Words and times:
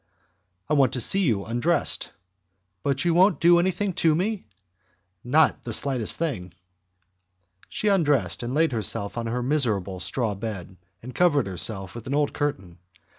"I 0.67 0.73
want 0.73 0.93
to 0.93 0.99
see 0.99 1.19
you 1.21 1.45
undressed." 1.45 2.11
"But 2.81 3.05
you 3.05 3.13
won't 3.13 3.39
do 3.39 3.59
anything 3.59 3.93
to 4.01 4.15
me?" 4.15 4.47
"Not 5.23 5.63
the 5.63 5.73
slightest 5.73 6.17
thing." 6.17 6.55
She 7.69 7.87
undressed, 7.87 8.41
laid 8.41 8.71
herself 8.71 9.15
on 9.15 9.27
her 9.27 9.43
miserable 9.43 9.99
straw 9.99 10.33
bed, 10.33 10.77
and 11.03 11.13
covered 11.13 11.45
herself 11.45 11.93
with 11.93 12.07
an 12.07 12.15
old 12.15 12.33
curtain. 12.33 12.79